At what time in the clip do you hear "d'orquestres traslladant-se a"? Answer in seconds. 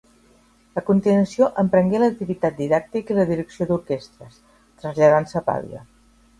3.71-5.49